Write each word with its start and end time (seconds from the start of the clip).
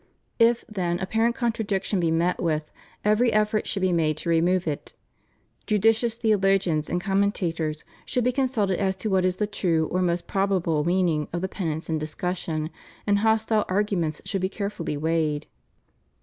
If, 0.39 0.65
then, 0.67 0.99
apparent 0.99 1.35
con 1.35 1.51
tradiction 1.51 1.99
be 1.99 2.09
met 2.09 2.41
with, 2.41 2.71
every 3.05 3.31
effort 3.31 3.67
should 3.67 3.81
be 3.83 3.91
made 3.91 4.17
to 4.17 4.29
remove 4.31 4.65
it. 4.67 4.93
Judicious 5.67 6.17
theologians 6.17 6.89
and 6.89 6.99
commentators 6.99 7.83
should 8.03 8.23
be 8.23 8.31
consulted 8.31 8.79
as 8.79 8.95
to 8.95 9.11
what 9.11 9.25
is 9.25 9.35
the 9.35 9.45
true 9.45 9.85
or 9.91 10.01
most 10.01 10.25
probable 10.25 10.83
meaning 10.83 11.27
of 11.31 11.41
the 11.41 11.47
passage 11.47 11.87
in 11.87 11.99
discussion, 11.99 12.71
and 13.05 13.19
hostile 13.19 13.63
argu 13.65 13.95
ments 13.95 14.23
should 14.25 14.41
be 14.41 14.49
carefully 14.49 14.97
weighed. 14.97 15.45